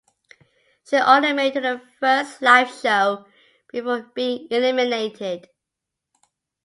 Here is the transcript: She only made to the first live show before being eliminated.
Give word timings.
She 0.89 0.97
only 0.97 1.31
made 1.31 1.53
to 1.53 1.61
the 1.61 1.79
first 1.99 2.41
live 2.41 2.73
show 2.73 3.27
before 3.71 4.01
being 4.15 4.47
eliminated. 4.49 5.47